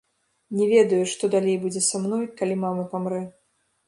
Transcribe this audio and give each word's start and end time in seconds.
Не 0.59 0.65
ведаю, 0.69 1.01
што 1.11 1.29
далей 1.35 1.57
будзе 1.65 1.81
са 1.89 2.01
мной, 2.05 2.23
калі 2.39 2.57
мама 2.65 2.87
памрэ. 2.95 3.21